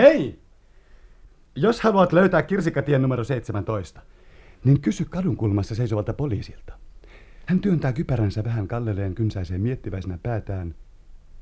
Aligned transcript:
Hei! 0.00 0.38
Jos 1.56 1.80
haluat 1.80 2.12
löytää 2.12 2.42
kirsikatien 2.42 3.02
numero 3.02 3.24
17, 3.24 4.00
niin 4.64 4.80
kysy 4.80 5.04
kadunkulmassa 5.04 5.74
seisovalta 5.74 6.12
poliisilta. 6.12 6.74
Hän 7.46 7.60
työntää 7.60 7.92
kypäränsä 7.92 8.44
vähän 8.44 8.68
kallelleen 8.68 9.14
kynsäiseen 9.14 9.60
miettiväisenä 9.60 10.18
päätään, 10.22 10.74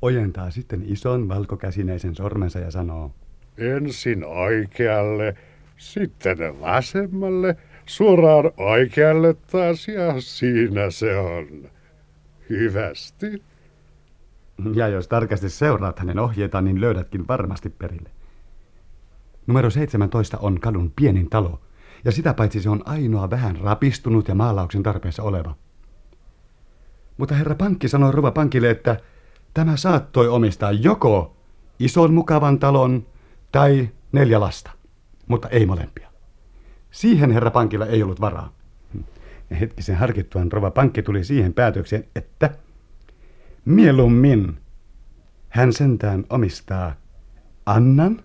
ojentaa 0.03 0.51
sitten 0.51 0.83
ison 0.87 1.29
valkokäsinäisen 1.29 2.15
sormensa 2.15 2.59
ja 2.59 2.71
sanoo. 2.71 3.15
Ensin 3.59 4.25
oikealle, 4.25 5.37
sitten 5.77 6.61
vasemmalle, 6.61 7.57
suoraan 7.87 8.53
oikealle 8.57 9.35
taas 9.35 9.89
ja 9.89 10.21
siinä 10.21 10.91
se 10.91 11.17
on. 11.17 11.71
Hyvästi. 12.51 13.43
Ja 14.75 14.89
jos 14.89 15.09
tarkasti 15.09 15.49
seuraat 15.49 15.99
hänen 15.99 16.19
ohjeitaan, 16.19 16.65
niin 16.65 16.81
löydätkin 16.81 17.29
varmasti 17.29 17.71
perille. 17.71 18.18
Numero 19.49 19.71
17 19.71 20.39
on 20.39 20.61
kadun 20.61 20.93
pienin 20.97 21.31
talo, 21.31 21.61
ja 22.05 22.13
sitä 22.13 22.35
paitsi 22.35 22.61
se 22.61 22.71
on 22.71 22.83
ainoa 22.85 23.31
vähän 23.31 23.57
rapistunut 23.57 24.29
ja 24.29 24.35
maalauksen 24.35 24.83
tarpeessa 24.83 25.23
oleva. 25.23 25.55
Mutta 27.17 27.35
herra 27.35 27.55
Pankki 27.55 27.89
sanoi 27.89 28.13
Rova 28.13 28.31
Pankille, 28.31 28.71
että 28.71 29.01
tämä 29.55 29.77
saattoi 29.77 30.29
omistaa 30.29 30.73
joko 30.73 31.37
ison 31.79 32.15
mukavan 32.15 32.59
talon 32.59 33.07
tai 33.53 33.89
neljä 34.13 34.41
lasta, 34.41 34.71
mutta 35.27 35.49
ei 35.49 35.67
molempia. 35.67 36.09
Siihen 36.91 37.31
herra 37.31 37.51
Pankilla 37.51 37.87
ei 37.87 38.03
ollut 38.03 38.21
varaa. 38.21 38.53
Ja 39.51 39.57
hetkisen 39.57 39.97
harkittuaan 39.97 40.53
Rova 40.53 40.71
Pankki 40.71 41.03
tuli 41.03 41.25
siihen 41.25 41.55
päätökseen, 41.55 42.05
että 42.17 42.51
mieluummin 43.65 44.59
hän 45.49 45.73
sentään 45.73 46.25
omistaa 46.31 46.95
Annan, 47.67 48.23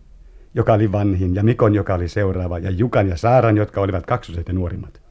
joka 0.56 0.74
oli 0.74 0.92
vanhin, 0.92 1.36
ja 1.36 1.44
Mikon, 1.44 1.76
joka 1.76 1.96
oli 1.96 2.08
seuraava, 2.08 2.60
ja 2.60 2.70
Jukan 2.70 3.10
ja 3.10 3.18
Saaran, 3.18 3.58
jotka 3.58 3.82
olivat 3.82 4.06
kaksoset 4.06 4.48
ja 4.48 4.54
nuorimmat. 4.54 5.02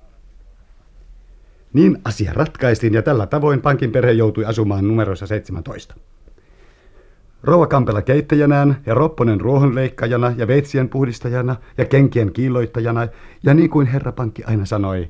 Niin 1.73 1.98
asia 2.05 2.33
ratkaistiin 2.35 2.95
ja 2.95 3.03
tällä 3.03 3.27
tavoin 3.27 3.61
pankin 3.61 3.93
perhe 3.93 4.13
joutui 4.13 4.45
asumaan 4.45 4.89
numeroissa 4.89 5.27
17. 5.27 5.95
Rouva 7.43 7.67
Kampela 7.67 8.03
keittäjänään 8.03 8.77
ja 8.87 8.95
Ropponen 8.95 9.41
ruohonleikkajana 9.41 10.35
ja 10.37 10.47
veitsien 10.47 10.89
puhdistajana 10.89 11.57
ja 11.79 11.85
kenkien 11.85 12.33
kiilloittajana 12.33 13.09
ja 13.43 13.55
niin 13.55 13.70
kuin 13.70 13.87
herra 13.87 14.13
pankki 14.13 14.45
aina 14.45 14.65
sanoi. 14.65 15.09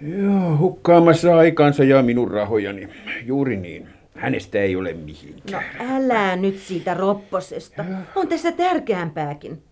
Joo, 0.00 0.56
hukkaamassa 0.58 1.36
aikansa 1.36 1.84
ja 1.84 2.02
minun 2.02 2.30
rahojani. 2.30 2.88
Juuri 3.24 3.56
niin. 3.56 3.88
Hänestä 4.18 4.58
ei 4.58 4.76
ole 4.76 4.92
mihinkään. 4.92 5.64
No 5.78 5.96
älä 5.96 6.36
nyt 6.36 6.58
siitä 6.58 6.94
Ropposesta. 6.94 7.84
On 8.14 8.28
tässä 8.28 8.52
tärkeämpääkin. 8.52 9.62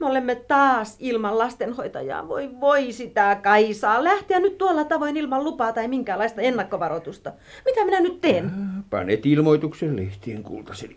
Me 0.00 0.06
olemme 0.06 0.34
taas 0.34 0.96
ilman 1.00 1.38
lastenhoitajaa. 1.38 2.28
Voi 2.28 2.50
voi 2.60 2.92
sitä 2.92 3.38
Kaisaa. 3.42 4.04
Lähteä 4.04 4.40
nyt 4.40 4.58
tuolla 4.58 4.84
tavoin 4.84 5.16
ilman 5.16 5.44
lupaa 5.44 5.72
tai 5.72 5.88
minkäänlaista 5.88 6.40
ennakkovaroitusta. 6.40 7.32
Mitä 7.64 7.84
minä 7.84 8.00
nyt 8.00 8.20
teen? 8.20 8.50
Panet 8.90 9.26
ilmoituksen 9.26 9.96
lehtien 9.96 10.42
kultaseni. 10.42 10.96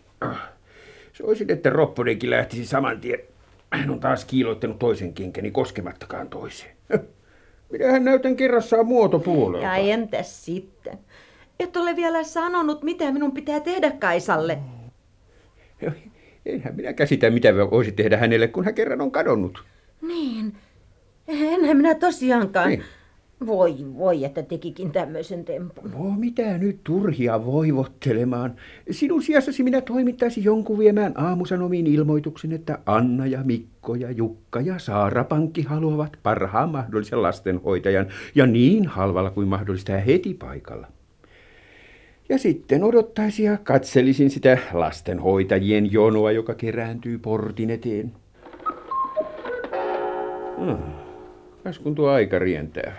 Soisin, 1.14 1.52
että 1.52 1.70
Ropponenkin 1.70 2.30
lähtisi 2.30 2.66
saman 2.66 3.02
tien. 3.02 3.20
Hän 3.74 3.90
on 3.90 4.00
taas 4.00 4.26
kiiloittanut 4.26 4.80
toisen 4.80 5.14
kenkäni 5.14 5.52
koskemattakaan 5.52 6.30
toiseen. 6.30 6.76
Minähän 7.72 8.06
näytän 8.06 8.36
kerrassaan 8.36 8.86
muotopuolelta. 8.86 9.68
Ja 9.68 9.76
entäs 9.76 10.46
sitten? 10.46 11.00
Et 11.60 11.78
ole 11.78 11.96
vielä 11.96 12.24
sanonut, 12.24 12.84
mitä 12.84 13.12
minun 13.12 13.32
pitää 13.32 13.60
tehdä 13.60 13.92
Kaisalle. 13.92 14.58
Enhän 16.46 16.76
minä 16.76 16.94
käsitä, 16.94 17.30
mitä 17.30 17.54
voisi 17.72 17.92
tehdä 17.92 18.18
hänelle, 18.18 18.48
kun 18.48 18.66
hän 18.66 18.76
kerran 18.76 19.02
on 19.02 19.12
kadonnut. 19.12 19.64
Niin. 20.02 20.54
Enhän 21.28 21.78
minä 21.78 21.96
tosiaankaan. 21.96 22.70
Niin. 22.70 22.84
Voi, 23.46 23.76
voi, 23.98 24.26
että 24.26 24.44
tekikin 24.44 24.92
tämmöisen 24.92 25.46
tempun. 25.46 25.92
No, 25.92 26.12
mitä 26.18 26.58
nyt 26.58 26.80
turhia 26.84 27.46
voivottelemaan? 27.46 28.56
Sinun 28.92 29.24
sijassasi 29.24 29.64
minä 29.64 29.82
toimittaisin 29.82 30.44
jonkun 30.44 30.80
viemään 30.80 31.14
aamusanomiin 31.16 31.88
ilmoituksen, 31.88 32.52
että 32.52 32.80
Anna 32.86 33.28
ja 33.28 33.44
Mikko 33.44 33.96
ja 33.96 34.12
Jukka 34.12 34.62
ja 34.62 34.80
Saara 34.80 35.24
Pankki 35.24 35.62
haluavat 35.62 36.18
parhaan 36.24 36.70
mahdollisen 36.70 37.22
lastenhoitajan 37.22 38.08
ja 38.36 38.46
niin 38.46 38.88
halvalla 38.88 39.30
kuin 39.30 39.48
mahdollista 39.48 39.92
ja 39.92 40.00
heti 40.00 40.34
paikalla. 40.34 40.88
Ja 42.30 42.38
sitten 42.38 42.84
odottaisin 42.84 43.46
ja 43.46 43.58
katselisin 43.58 44.30
sitä 44.30 44.58
lastenhoitajien 44.74 45.92
jonoa, 45.92 46.32
joka 46.32 46.54
kerääntyy 46.54 47.18
portin 47.18 47.70
eteen. 47.70 48.12
Hmm. 50.58 50.78
Kas 51.64 51.80
kun 51.80 51.96
tuo 51.96 52.10
aika 52.10 52.40
rientää. 52.40 52.94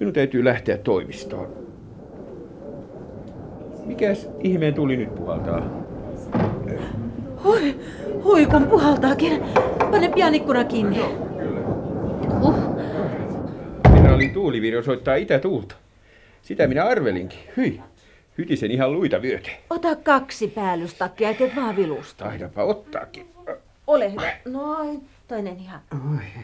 Minun 0.00 0.12
täytyy 0.12 0.44
lähteä 0.44 0.78
toimistoon. 0.78 1.48
Mikäs 3.86 4.28
ihmeen 4.40 4.74
tuli 4.74 4.96
nyt 4.96 5.14
puhaltaa? 5.14 5.84
Hui, 7.44 7.76
hui 8.24 8.46
kun 8.46 8.66
puhaltaakin. 8.66 9.42
Pane 9.90 10.08
pian 10.08 10.34
ikkuna 10.34 10.64
kiinni. 10.64 10.98
No, 10.98 11.08
kyllä. 11.38 11.60
Uh. 12.40 12.54
Minä 13.92 14.14
olin 14.14 14.32
tuulivirjo 14.32 14.82
soittaa 14.82 15.14
itätuulta. 15.14 15.74
Sitä 16.42 16.66
minä 16.66 16.84
arvelinkin. 16.84 17.38
Hyi, 17.56 17.80
hytisen 18.40 18.70
ihan 18.70 18.92
luita 18.92 19.18
myöten. 19.18 19.52
Ota 19.70 19.96
kaksi 19.96 20.48
päällystakkia 20.48 21.28
ja 21.30 21.34
teet 21.34 21.56
vaan 21.56 21.76
vilusta. 21.76 22.24
Taidapa 22.24 22.64
ottaakin. 22.64 23.26
Ole 23.86 24.12
hyvä. 24.12 24.36
Noin. 24.44 25.08
Toinen 25.28 25.56
ihan. 25.58 25.80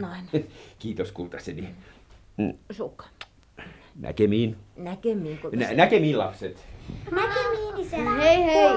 Noin. 0.00 0.20
Kiitos 0.78 1.12
kultaseni. 1.12 1.68
Mm. 2.36 2.52
Sukka. 2.70 3.04
Näkemiin. 4.00 4.56
Näkemiin. 4.76 5.40
Nä- 5.52 5.72
näkemiin 5.74 6.18
lapset. 6.18 6.64
Näkemiin 7.10 7.76
isä. 7.78 7.96
Hei 7.96 8.44
hei. 8.44 8.68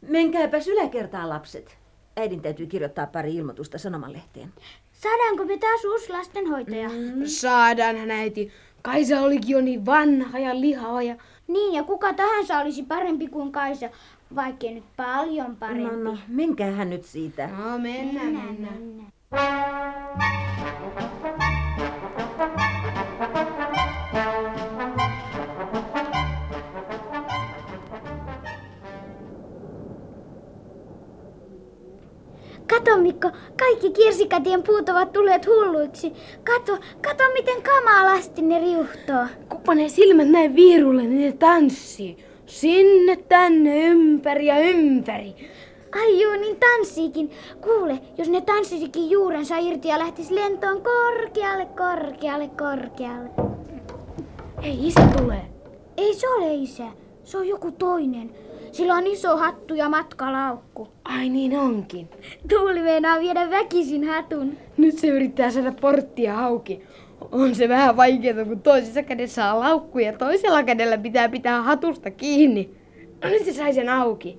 Menkääpäs 0.00 0.68
yläkertaan 0.68 1.28
lapset. 1.28 1.78
Äidin 2.16 2.42
täytyy 2.42 2.66
kirjoittaa 2.66 3.06
pari 3.06 3.34
ilmoitusta 3.36 3.78
sanomalehteen. 3.78 4.52
Saadaanko 4.92 5.44
me 5.44 5.58
taas 5.58 5.84
uusi 5.84 6.12
lastenhoitaja? 6.12 6.88
Mm. 6.88 7.24
Saadaanhan 7.24 8.10
äiti. 8.10 8.52
Kaisa 8.82 9.20
olikin 9.20 9.50
jo 9.50 9.60
niin 9.60 9.86
vanha 9.86 10.38
ja 10.38 10.60
lihava 10.60 11.02
ja... 11.02 11.16
Niin, 11.48 11.74
ja 11.74 11.82
kuka 11.82 12.12
tahansa 12.12 12.58
olisi 12.58 12.82
parempi 12.82 13.28
kuin 13.28 13.52
Kaisa, 13.52 13.90
vaikkei 14.34 14.74
nyt 14.74 14.84
paljon 14.96 15.56
parempi. 15.56 15.96
No, 15.96 16.10
no, 16.10 16.18
menkäähän 16.28 16.90
nyt 16.90 17.04
siitä. 17.04 17.46
No, 17.46 17.78
mennään, 17.78 18.26
mennään. 18.26 18.54
mennään. 18.54 19.12
Kato 19.30 19.71
kaikki 33.82 34.02
kirsikatien 34.02 34.62
puut 34.62 34.88
ovat 34.88 35.12
tulleet 35.12 35.46
hulluiksi. 35.46 36.12
Kato, 36.44 36.78
kato 37.02 37.24
miten 37.32 37.62
kamalasti 37.62 38.42
ne 38.42 38.58
riuhtoo. 38.58 39.26
Kun 39.66 39.76
ne 39.76 39.88
silmät 39.88 40.28
näin 40.28 40.56
viirulle, 40.56 41.02
niin 41.02 41.20
ne 41.20 41.32
tanssii. 41.32 42.16
Sinne, 42.46 43.16
tänne, 43.16 43.86
ympäri 43.86 44.46
ja 44.46 44.58
ympäri. 44.60 45.34
Ai 45.94 46.22
juu, 46.22 46.32
niin 46.32 46.56
tanssiikin. 46.56 47.30
Kuule, 47.60 47.98
jos 48.18 48.28
ne 48.28 48.40
tanssisikin 48.40 49.10
juurensa 49.10 49.58
irti 49.58 49.88
ja 49.88 49.98
lähtis 49.98 50.30
lentoon 50.30 50.82
korkealle, 50.82 51.66
korkealle, 51.66 52.48
korkealle. 52.48 53.30
Ei, 54.62 54.86
isä 54.86 55.08
tulee. 55.18 55.46
Ei 55.96 56.14
se 56.14 56.28
ole 56.28 56.54
isä. 56.54 56.86
Se 57.24 57.38
on 57.38 57.48
joku 57.48 57.72
toinen. 57.72 58.30
Sillä 58.72 58.94
on 58.94 59.06
iso 59.06 59.36
hattu 59.36 59.74
ja 59.74 59.88
matkalaukku. 59.88 60.88
Ai 61.04 61.28
niin 61.28 61.58
onkin. 61.58 62.08
Tuuli 62.48 62.82
meinaa 62.82 63.20
viedä 63.20 63.50
väkisin 63.50 64.08
hatun. 64.08 64.56
Nyt 64.76 64.98
se 64.98 65.06
yrittää 65.06 65.50
saada 65.50 65.72
porttia 65.80 66.34
hauki. 66.34 66.82
On 67.32 67.54
se 67.54 67.68
vähän 67.68 67.96
vaikeaa, 67.96 68.44
kun 68.44 68.60
toisessa 68.60 69.02
kädessä 69.02 69.52
on 69.52 69.60
laukku 69.60 69.98
ja 69.98 70.12
toisella 70.12 70.62
kädellä 70.62 70.98
pitää 70.98 71.28
pitää 71.28 71.62
hatusta 71.62 72.10
kiinni. 72.10 72.70
No 73.24 73.30
nyt 73.30 73.44
se 73.44 73.52
sai 73.52 73.74
sen 73.74 73.88
auki. 73.88 74.38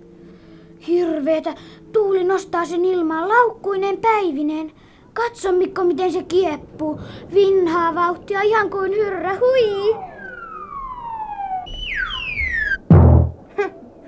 Hirveetä. 0.87 1.53
Tuuli 1.91 2.23
nostaa 2.23 2.65
sen 2.65 2.85
ilmaan 2.85 3.29
laukkuinen 3.29 3.97
päivinen. 3.97 4.71
Katso 5.13 5.51
Mikko, 5.51 5.83
miten 5.83 6.11
se 6.11 6.23
kieppuu. 6.23 6.99
Vinhaa 7.33 7.95
vauhtia 7.95 8.41
ihan 8.41 8.69
kuin 8.69 8.91
hyrrä. 8.91 9.35
Hui! 9.35 9.95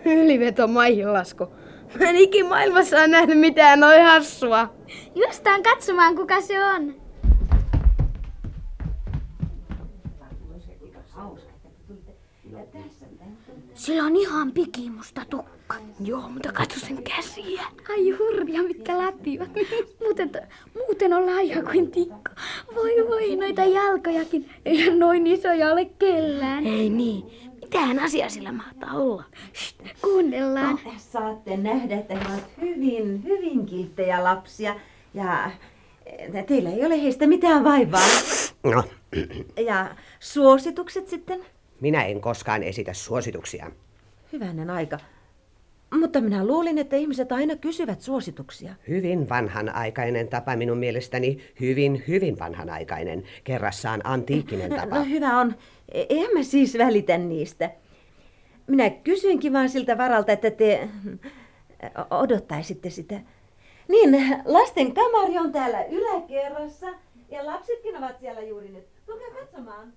Yliveto 0.06 0.68
maihinlasku. 0.68 1.48
Mä 2.00 2.10
en 2.10 2.16
ikin 2.16 2.46
maailmassa 2.46 2.98
ole 2.98 3.08
nähnyt 3.08 3.40
mitään 3.40 3.80
noin 3.80 4.04
hassua. 4.04 4.74
Justaan 5.16 5.64
katsomaan, 5.64 6.16
kuka 6.16 6.42
se 6.42 6.66
on. 6.66 7.06
Sillä 13.74 14.04
on 14.04 14.16
ihan 14.16 14.52
pikimusta 14.52 15.22
tukka. 15.30 15.76
Joo, 16.00 16.30
mutta 16.30 16.52
katso 16.52 16.80
sen 16.80 17.04
käsiä. 17.04 17.62
Ai 17.90 18.10
hurja, 18.10 18.64
mitkä 18.64 18.98
läpivät. 18.98 19.50
muuten, 20.04 20.32
muuten 20.76 21.14
on 21.14 21.26
laaja 21.26 21.64
kuin 21.64 21.92
tikka. 21.92 22.32
Voi 22.76 23.08
voi, 23.10 23.36
noita 23.36 23.64
jalkojakin. 23.64 24.50
Eihän 24.66 25.00
noin 25.00 25.28
isoja 25.28 25.72
ole 25.72 25.86
kellään. 25.86 26.66
Ei 26.68 26.90
niin. 26.90 27.24
Mitähän 27.76 28.00
asia 28.00 28.30
sillä 28.30 28.52
mahtaa 28.52 28.94
olla? 28.94 29.24
Shht, 29.56 29.82
kuunnellaan. 30.02 30.80
Saatte 30.98 31.58
nähdä, 31.58 31.96
että 31.96 32.14
he 32.16 32.20
ovat 32.34 32.44
hyvin, 32.62 33.24
hyvin 33.24 33.66
kilttejä 33.66 34.24
lapsia. 34.24 34.76
Ja 35.14 35.52
teillä 36.48 36.70
ei 36.70 36.86
ole 36.86 37.02
heistä 37.02 37.28
mitään 37.28 37.64
vaivaa. 37.64 38.02
No, 38.64 38.84
Ja 39.66 39.96
suositukset 40.20 41.08
sitten? 41.08 41.46
minä 41.82 42.04
en 42.06 42.22
koskaan 42.22 42.64
esitä 42.64 42.94
suosituksia. 42.94 43.72
Hyvänen 44.34 44.70
aika. 44.70 45.00
Mutta 46.00 46.22
minä 46.22 46.46
luulin, 46.48 46.78
että 46.78 46.96
ihmiset 46.96 47.32
aina 47.32 47.56
kysyvät 47.56 48.02
suosituksia. 48.02 48.76
Hyvin 48.88 49.30
vanhanaikainen 49.30 50.28
tapa 50.28 50.56
minun 50.56 50.78
mielestäni. 50.78 51.38
Hyvin, 51.60 52.04
hyvin 52.08 52.40
vanhanaikainen. 52.40 53.24
Kerrassaan 53.44 54.02
antiikkinen 54.04 54.70
tapa. 54.76 54.96
No 55.00 55.06
hyvä 55.06 55.40
on. 55.40 55.56
E- 55.92 56.06
Emme 56.10 56.44
siis 56.44 56.78
välitä 56.78 57.18
niistä. 57.18 57.72
Minä 58.68 58.90
kysyinkin 58.90 59.54
vaan 59.54 59.70
siltä 59.70 59.98
varalta, 59.98 60.32
että 60.32 60.52
te 60.52 60.90
o- 62.12 62.16
odottaisitte 62.20 62.90
sitä. 62.90 63.20
Niin, 63.88 64.18
lasten 64.46 64.94
kamari 64.94 65.38
on 65.38 65.52
täällä 65.52 65.84
yläkerrassa 65.84 66.88
ja 67.32 67.46
lapsetkin 67.46 67.98
ovat 67.98 68.20
siellä 68.20 68.42
juuri 68.42 68.70
nyt. 68.70 68.86
Tulkaa 69.06 69.28
katsomaan. 69.40 69.94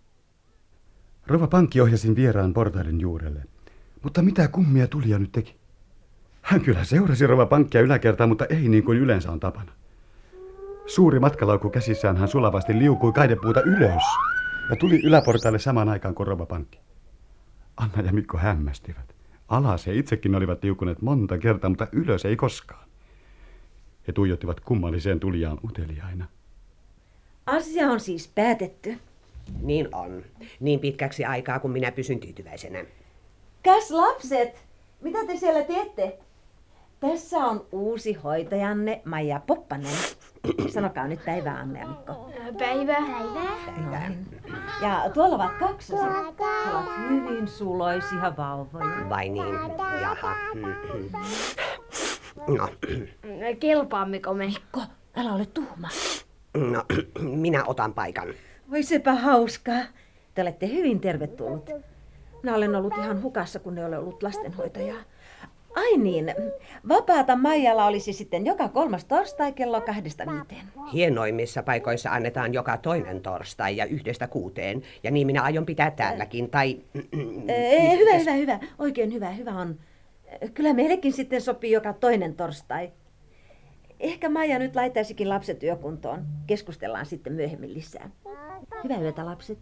Rova 1.26 1.46
Pankki 1.46 1.80
ohjasin 1.80 2.16
vieraan 2.16 2.54
portailin 2.54 3.00
juurelle. 3.00 3.42
Mutta 4.02 4.22
mitä 4.22 4.48
kummia 4.48 4.86
tulija 4.86 5.18
nyt 5.18 5.32
teki? 5.32 5.56
Hän 6.48 6.60
kyllä 6.60 6.84
seurasi 6.84 7.26
Rova 7.26 7.46
Pankkia 7.46 7.80
yläkertaan, 7.80 8.28
mutta 8.28 8.44
ei 8.44 8.68
niin 8.68 8.84
kuin 8.84 8.98
yleensä 8.98 9.32
on 9.32 9.40
tapana. 9.40 9.72
Suuri 10.86 11.20
matkalaukku 11.20 11.70
käsissään 11.70 12.16
hän 12.16 12.28
sulavasti 12.28 12.78
liukui 12.78 13.12
kaidepuuta 13.12 13.62
ylös 13.62 14.02
ja 14.70 14.76
tuli 14.76 15.00
yläportaille 15.04 15.58
samaan 15.58 15.88
aikaan 15.88 16.14
kuin 16.14 16.26
Rova 16.26 16.46
Pankki. 16.46 16.80
Anna 17.76 18.02
ja 18.02 18.12
Mikko 18.12 18.38
hämmästivät. 18.38 19.14
Alas 19.48 19.86
he 19.86 19.94
itsekin 19.94 20.34
olivat 20.34 20.62
liukuneet 20.62 21.02
monta 21.02 21.38
kertaa, 21.38 21.70
mutta 21.70 21.86
ylös 21.92 22.24
ei 22.24 22.36
koskaan. 22.36 22.88
He 24.06 24.12
tuijottivat 24.12 24.60
kummalliseen 24.60 25.20
tulijaan 25.20 25.58
uteliaina. 25.64 26.26
Asia 27.46 27.86
on 27.86 28.00
siis 28.00 28.28
päätetty. 28.34 28.98
Niin 29.62 29.88
on. 29.94 30.22
Niin 30.60 30.80
pitkäksi 30.80 31.24
aikaa, 31.24 31.58
kun 31.58 31.70
minä 31.70 31.92
pysyn 31.92 32.20
tyytyväisenä. 32.20 32.84
Käs 33.62 33.90
lapset, 33.90 34.64
mitä 35.00 35.26
te 35.26 35.36
siellä 35.36 35.62
teette? 35.62 36.18
Tässä 37.00 37.36
on 37.36 37.66
uusi 37.72 38.12
hoitajanne 38.12 39.02
Maija 39.04 39.40
Poppanen. 39.46 39.96
Sanokaa 40.68 41.08
nyt 41.08 41.24
päivää 41.24 41.58
Anne 41.58 41.80
ja 41.80 41.86
Mikko. 41.88 42.30
Päivä. 42.58 42.96
Päivää. 43.66 44.10
Ja 44.82 45.10
tuolla 45.14 45.34
ovat 45.34 45.52
kaksoset. 45.58 46.08
He 46.66 46.70
ovat 46.74 47.08
hyvin 47.08 47.48
suloisia 47.48 48.32
vauvoja. 48.36 49.08
Vai 49.08 49.28
niin? 49.28 49.54
Jaha. 50.02 50.34
No, 52.48 52.68
Kelpaammeko 53.60 54.34
me? 54.34 54.46
Mikko, 54.46 54.80
älä 55.16 55.32
ole 55.32 55.46
tuhma. 55.46 55.88
no, 56.54 56.84
minä 57.20 57.64
otan 57.64 57.94
paikan. 57.94 58.28
Voi 58.70 58.82
sepä 58.82 59.14
hauskaa. 59.14 59.82
Te 60.34 60.42
olette 60.42 60.68
hyvin 60.68 61.00
tervetullut. 61.00 61.70
Minä 62.42 62.54
olen 62.54 62.76
ollut 62.76 62.98
ihan 62.98 63.22
hukassa, 63.22 63.58
kun 63.58 63.78
ei 63.78 63.84
ole 63.84 63.98
ollut 63.98 64.22
lastenhoitajaa. 64.22 65.02
Ai 65.78 65.96
niin, 65.96 66.34
vapaata 66.88 67.36
Maijalla 67.36 67.86
olisi 67.86 68.12
sitten 68.12 68.46
joka 68.46 68.68
kolmas 68.68 69.04
torstai 69.04 69.52
kello 69.52 69.80
kahdesta 69.80 70.24
viiteen. 70.26 70.66
Hienoimmissa 70.92 71.62
paikoissa 71.62 72.10
annetaan 72.10 72.54
joka 72.54 72.76
toinen 72.76 73.20
torstai 73.20 73.76
ja 73.76 73.84
yhdestä 73.84 74.26
kuuteen. 74.26 74.82
Ja 75.02 75.10
niin 75.10 75.26
minä 75.26 75.42
aion 75.42 75.66
pitää 75.66 75.90
täälläkin. 75.90 76.50
Tai... 76.50 76.78
Ee, 77.48 77.98
hyvä, 77.98 78.14
hyvä, 78.18 78.32
hyvä. 78.32 78.58
Oikein 78.78 79.12
hyvä, 79.12 79.30
hyvä 79.30 79.50
on. 79.50 79.78
Kyllä 80.54 80.72
meillekin 80.72 81.12
sitten 81.12 81.40
sopii 81.40 81.72
joka 81.72 81.92
toinen 81.92 82.34
torstai. 82.34 82.92
Ehkä 84.00 84.28
Maija 84.28 84.58
nyt 84.58 84.76
laittaisikin 84.76 85.28
lapset 85.28 85.62
yökuntoon. 85.62 86.26
Keskustellaan 86.46 87.06
sitten 87.06 87.32
myöhemmin 87.32 87.74
lisää. 87.74 88.10
Hyvää 88.84 89.00
yötä 89.00 89.26
lapset. 89.26 89.58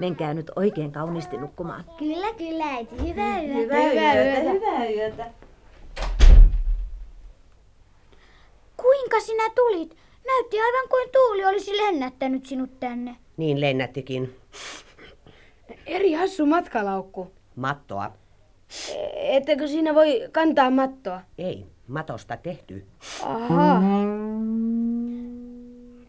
Menkää 0.00 0.34
nyt 0.34 0.50
oikein 0.56 0.92
kauniisti 0.92 1.36
nukkumaan. 1.36 1.84
Kyllä, 1.98 2.32
kyllä, 2.34 2.64
äiti. 2.64 3.08
Hyvää 3.08 3.42
yötä. 3.42 3.54
Hyvää, 3.58 3.82
Hyvää 3.82 4.14
yötä, 4.14 4.40
yötä. 4.40 4.50
hyvää 4.50 4.88
yötä. 4.90 5.26
Kuinka 8.76 9.20
sinä 9.20 9.50
tulit? 9.54 9.96
Näytti 10.26 10.60
aivan 10.60 10.88
kuin 10.90 11.08
tuuli 11.12 11.44
olisi 11.44 11.76
lennättänyt 11.76 12.46
sinut 12.46 12.80
tänne. 12.80 13.16
Niin 13.36 13.60
lennättikin. 13.60 14.36
Eri 15.86 16.12
hassu 16.12 16.46
matkalaukku. 16.46 17.32
Mattoa. 17.56 18.12
Ettekö 19.14 19.68
siinä 19.68 19.94
voi 19.94 20.28
kantaa 20.32 20.70
mattoa? 20.70 21.20
Ei, 21.38 21.66
matosta 21.88 22.36
tehty. 22.36 22.86
Aha. 23.22 23.80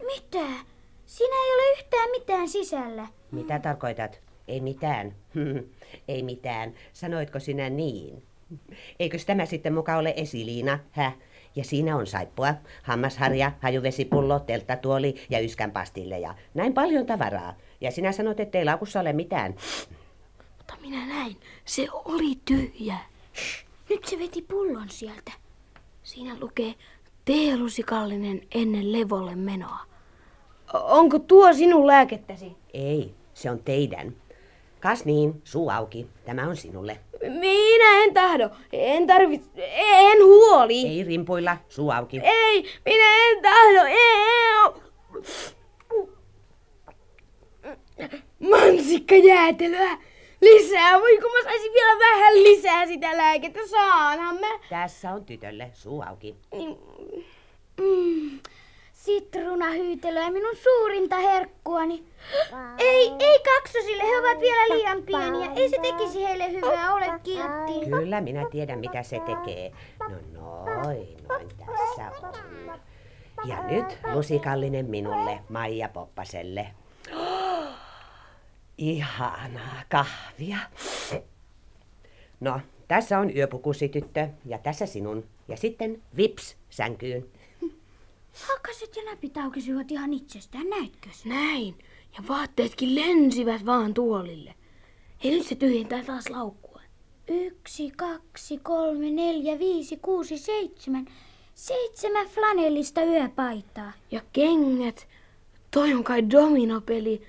Mitä? 0.06 0.46
Siinä 1.06 1.36
ei 1.44 1.54
ole 1.54 1.72
yhtään 1.78 2.10
mitään 2.10 2.48
sisällä. 2.48 3.06
Mitä 3.32 3.58
tarkoitat? 3.58 4.20
Ei 4.48 4.60
mitään. 4.60 5.14
Ei 6.08 6.22
mitään. 6.22 6.74
Sanoitko 6.92 7.38
sinä 7.38 7.70
niin? 7.70 8.22
Eikös 8.98 9.26
tämä 9.26 9.46
sitten 9.46 9.74
muka 9.74 9.96
ole 9.96 10.14
esiliina, 10.16 10.78
hä? 10.90 11.12
Ja 11.56 11.64
siinä 11.64 11.96
on 11.96 12.06
saippua, 12.06 12.54
hammasharja, 12.82 13.52
hajuvesipullo, 13.60 14.38
telttatuoli 14.40 15.14
ja 15.30 15.40
yskän 15.40 15.70
pastilleja. 15.70 16.34
Näin 16.54 16.74
paljon 16.74 17.06
tavaraa. 17.06 17.54
Ja 17.80 17.90
sinä 17.90 18.12
sanot, 18.12 18.40
ettei 18.40 18.64
laukussa 18.64 19.00
ole 19.00 19.12
mitään. 19.12 19.54
Mutta 20.58 20.74
minä 20.80 21.06
näin. 21.06 21.36
Se 21.64 21.88
oli 21.92 22.38
tyhjä. 22.44 22.96
Nyt 23.90 24.04
se 24.04 24.18
veti 24.18 24.42
pullon 24.42 24.88
sieltä. 24.88 25.32
Siinä 26.02 26.36
lukee 26.40 26.74
teelusikallinen 27.24 28.40
ennen 28.54 28.92
levolle 28.92 29.36
menoa. 29.36 29.78
Onko 30.72 31.18
tuo 31.18 31.52
sinun 31.52 31.86
lääkettäsi? 31.86 32.56
Ei, 32.74 33.14
se 33.34 33.50
on 33.50 33.58
teidän. 33.58 34.16
Kas 34.80 35.04
niin, 35.04 35.42
suu 35.44 35.70
auki. 35.70 36.06
Tämä 36.24 36.48
on 36.48 36.56
sinulle. 36.56 36.98
Minä 37.22 38.04
en 38.04 38.14
tahdo. 38.14 38.50
En 38.72 39.06
tarvitse. 39.06 39.50
En 39.76 40.24
huoli. 40.24 40.86
Ei 40.86 41.04
rimpuilla, 41.04 41.56
suu 41.68 41.90
auki. 41.90 42.20
Ei, 42.24 42.64
minä 42.84 43.04
en 43.28 43.42
tahdo. 43.42 43.84
Ei. 43.86 44.22
Mansikkajäätelöä. 48.50 49.98
Lisää. 50.40 51.00
Voi 51.00 51.18
kun 51.18 51.30
mä 51.30 51.42
saisin 51.42 51.72
vielä 51.72 51.98
vähän 51.98 52.34
lisää 52.34 52.86
sitä 52.86 53.16
lääkettä. 53.16 53.60
Saanhan 53.66 54.40
mä. 54.40 54.58
Tässä 54.70 55.10
on 55.10 55.24
tytölle, 55.24 55.70
suu 55.72 56.02
auki. 56.08 56.36
Mm, 57.80 58.38
sitruunahyytelöä 59.02 60.30
minun 60.30 60.56
suurinta 60.56 61.16
herkkuani. 61.16 62.04
Ei, 62.78 63.12
ei 63.18 63.40
kaksosille, 63.40 64.02
he 64.02 64.18
ovat 64.20 64.40
vielä 64.40 64.76
liian 64.76 65.02
pieniä. 65.02 65.52
Ei 65.56 65.68
se 65.68 65.76
tekisi 65.82 66.24
heille 66.24 66.52
hyvää, 66.52 66.94
ole 66.94 67.06
kiltti. 67.22 67.90
Kyllä 67.90 68.20
minä 68.20 68.46
tiedän, 68.50 68.78
mitä 68.78 69.02
se 69.02 69.20
tekee. 69.20 69.72
No 70.00 70.16
noin, 70.32 71.16
noin 71.28 71.48
tässä 71.48 72.28
on. 72.28 72.34
Ja 73.44 73.62
nyt 73.62 73.98
lusikallinen 74.12 74.86
minulle, 74.86 75.38
Maija 75.48 75.88
Poppaselle. 75.88 76.66
Ihanaa 78.78 79.82
kahvia. 79.88 80.58
No, 82.40 82.60
tässä 82.88 83.18
on 83.18 83.36
yöpukusi 83.36 83.88
tyttö 83.88 84.28
ja 84.46 84.58
tässä 84.58 84.86
sinun. 84.86 85.24
Ja 85.48 85.56
sitten 85.56 86.02
vips 86.16 86.56
sänkyyn. 86.70 87.26
Hakkaset 88.32 88.96
ja 88.96 89.04
näpit 89.04 89.36
aukesivat 89.36 89.90
ihan 89.90 90.12
itsestään, 90.12 90.70
näitkö 90.70 91.08
se? 91.12 91.28
Näin. 91.28 91.78
Ja 92.16 92.24
vaatteetkin 92.28 92.94
lensivät 92.94 93.66
vaan 93.66 93.94
tuolille. 93.94 94.54
Ja 95.24 95.30
nyt 95.30 95.46
se 95.46 95.54
tyhjentää 95.54 96.04
taas 96.04 96.30
laukkua. 96.30 96.80
Yksi, 97.28 97.90
kaksi, 97.90 98.58
kolme, 98.58 99.10
neljä, 99.10 99.58
viisi, 99.58 99.96
kuusi, 99.96 100.38
seitsemän. 100.38 101.06
Seitsemän 101.54 102.26
flanellista 102.26 103.04
yöpaitaa. 103.04 103.92
Ja 104.10 104.20
kengät. 104.32 105.08
Toi 105.70 105.94
on 105.94 106.04
kai 106.04 106.30
dominopeli. 106.30 107.22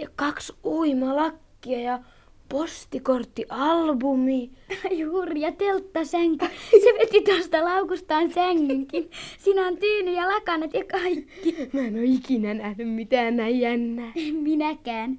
Ja 0.00 0.08
kaksi 0.16 0.52
uimalakkia 0.64 1.80
ja 1.80 2.00
postikorttialbumi. 2.48 4.50
Juuri 5.00 5.40
ja 5.40 5.52
telttasänky. 5.52 6.46
Se 6.70 6.94
veti 6.98 7.20
tuosta 7.20 7.64
laukustaan 7.64 8.32
sängynkin. 8.32 9.10
Siinä 9.38 9.66
on 9.66 9.76
tyyny 9.76 10.12
ja 10.12 10.28
lakanat 10.28 10.74
ja 10.74 10.84
kaikki. 10.84 11.68
Mä 11.72 11.80
en 11.80 11.96
oo 11.96 12.02
ikinä 12.04 12.54
nähnyt 12.54 12.88
mitään 12.88 13.36
näin 13.36 13.60
jännää. 13.60 14.12
En 14.16 14.34
minäkään. 14.34 15.18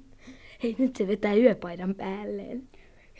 Hei, 0.62 0.74
nyt 0.78 0.96
se 0.96 1.06
vetää 1.06 1.34
yöpaidan 1.34 1.94
päälleen. 1.94 2.68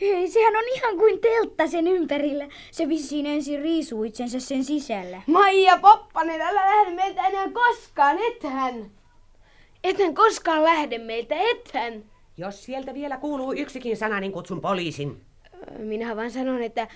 Hei, 0.01 0.27
sehän 0.27 0.55
on 0.55 0.63
ihan 0.75 0.97
kuin 0.97 1.19
teltta 1.19 1.67
sen 1.67 1.87
ympärillä. 1.87 2.47
Se 2.71 2.89
vissiin 2.89 3.25
ensin 3.25 3.61
riisuu 3.61 4.03
itsensä 4.03 4.39
sen 4.39 4.63
sisällä. 4.63 5.21
Maija 5.27 5.77
Poppanen, 5.77 6.41
älä 6.41 6.65
lähde 6.65 6.95
meiltä 6.95 7.27
enää 7.27 7.49
koskaan, 7.51 8.17
ethän. 8.31 8.91
Ethän 9.83 10.15
koskaan 10.15 10.63
lähde 10.63 10.97
meiltä, 10.97 11.35
ethän. 11.35 12.03
Jos 12.39 12.65
sieltä 12.65 12.93
vielä 12.93 13.17
kuuluu 13.17 13.53
yksikin 13.53 13.97
sana, 13.97 14.19
niin 14.19 14.31
kutsun 14.31 14.61
poliisin. 14.61 15.21
Minä 15.77 16.15
vaan 16.15 16.31
sanon, 16.31 16.61
että 16.63 16.87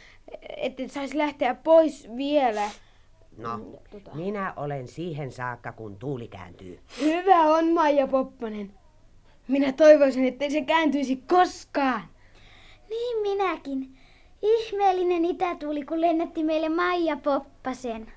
et 0.58 0.74
saisi 0.88 1.18
lähteä 1.18 1.56
pois 1.56 2.08
vielä. 2.18 2.70
No, 3.38 3.60
minä 4.14 4.54
olen 4.56 4.88
siihen 4.88 5.32
saakka, 5.32 5.72
kun 5.72 5.98
tuuli 5.98 6.28
kääntyy. 6.28 6.80
Hyvä 7.02 7.40
on, 7.40 7.74
Maija 7.74 8.08
Poppanen. 8.08 8.74
Minä 9.48 9.72
toivoisin, 9.72 10.26
ettei 10.26 10.52
se 10.52 10.62
kääntyisi 10.62 11.16
koskaan. 11.16 12.02
Niin 12.90 13.22
minäkin. 13.22 13.98
Ihmeellinen 14.42 15.26
itätuuli, 15.26 15.86
kun 15.86 16.02
lennätti 16.02 16.44
meille 16.44 16.70
Maija 16.70 17.18
Poppasen. 17.18 18.12